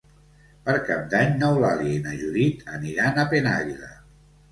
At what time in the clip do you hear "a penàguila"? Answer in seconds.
3.21-3.93